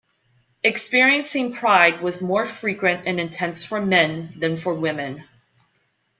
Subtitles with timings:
[0.63, 5.25] Experiencing pride was more frequent and intense for men than for women.